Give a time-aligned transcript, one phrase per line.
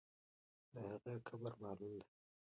[0.73, 2.07] د هغې قبر معلوم دی.